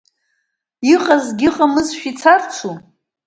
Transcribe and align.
Иҟазгьы 0.93 1.47
ыҟамызшәа 1.51 2.07
ицарцу? 2.11 2.73